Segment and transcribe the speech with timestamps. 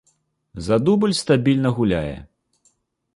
[0.67, 2.17] За дубль стабільна гуляе.